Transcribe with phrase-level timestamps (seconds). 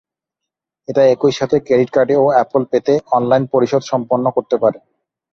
[0.87, 4.77] এটা একইসাথে ক্রেডিট কার্ডে ও অ্যাপল পেতে অনলাইন পরিশোধ সম্পন্ন করতে পারে।